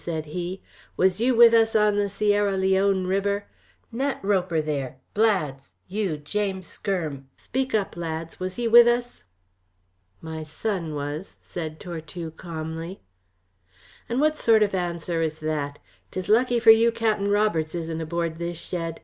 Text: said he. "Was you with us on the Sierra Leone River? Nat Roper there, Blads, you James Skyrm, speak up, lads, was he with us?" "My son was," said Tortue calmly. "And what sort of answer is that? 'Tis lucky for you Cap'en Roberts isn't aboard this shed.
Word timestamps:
said 0.03 0.25
he. 0.25 0.59
"Was 0.97 1.19
you 1.21 1.35
with 1.35 1.53
us 1.53 1.75
on 1.75 1.95
the 1.95 2.09
Sierra 2.09 2.57
Leone 2.57 3.05
River? 3.05 3.45
Nat 3.91 4.17
Roper 4.23 4.59
there, 4.59 4.97
Blads, 5.13 5.73
you 5.87 6.17
James 6.17 6.65
Skyrm, 6.65 7.25
speak 7.37 7.75
up, 7.75 7.95
lads, 7.95 8.39
was 8.39 8.55
he 8.55 8.67
with 8.67 8.87
us?" 8.87 9.21
"My 10.19 10.41
son 10.41 10.95
was," 10.95 11.37
said 11.39 11.79
Tortue 11.79 12.31
calmly. 12.31 13.01
"And 14.09 14.19
what 14.19 14.39
sort 14.39 14.63
of 14.63 14.73
answer 14.73 15.21
is 15.21 15.37
that? 15.41 15.77
'Tis 16.09 16.29
lucky 16.29 16.59
for 16.59 16.71
you 16.71 16.91
Cap'en 16.91 17.29
Roberts 17.29 17.75
isn't 17.75 18.01
aboard 18.01 18.39
this 18.39 18.57
shed. 18.57 18.99